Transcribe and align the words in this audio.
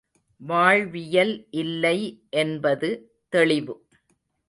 வாழ்வியல் 0.41 1.47
இல்லை 1.53 1.97
என்பது 2.29 2.89
தெளிவு. 3.33 3.75